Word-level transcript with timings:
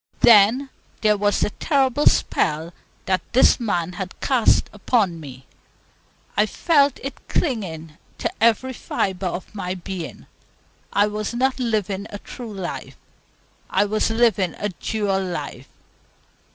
Then 0.21 0.71
there 1.01 1.15
was 1.15 1.41
the 1.41 1.51
terrible 1.51 2.07
spell 2.07 2.73
that 3.05 3.21
this 3.33 3.59
man 3.59 3.91
had 3.93 4.19
cast 4.19 4.67
upon 4.73 5.19
me. 5.19 5.45
I 6.35 6.47
felt 6.47 6.99
it 7.03 7.13
clinging 7.27 7.99
to 8.17 8.31
every 8.41 8.73
fibre 8.73 9.27
of 9.27 9.53
my 9.53 9.75
being. 9.75 10.25
I 10.91 11.05
was 11.05 11.35
not 11.35 11.59
living 11.59 12.07
a 12.09 12.17
true 12.17 12.51
life; 12.51 12.97
I 13.69 13.85
was 13.85 14.09
living 14.09 14.55
a 14.57 14.69
dual 14.69 15.23
life. 15.23 15.69